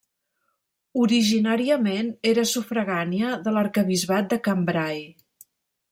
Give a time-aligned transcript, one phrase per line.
[1.01, 5.03] Originàriament era sufragània de l'arquebisbat de Cambrai.